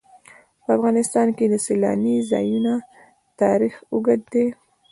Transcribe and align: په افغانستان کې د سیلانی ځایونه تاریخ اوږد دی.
په 0.63 0.69
افغانستان 0.77 1.27
کې 1.37 1.45
د 1.49 1.55
سیلانی 1.65 2.15
ځایونه 2.31 2.73
تاریخ 3.41 3.73
اوږد 3.91 4.21
دی. 4.33 4.45